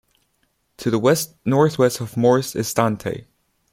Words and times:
To 0.77 0.89
the 0.89 0.97
west-northwest 0.97 2.01
of 2.01 2.17
Morse 2.17 2.55
is 2.55 2.73
Dante. 2.73 3.25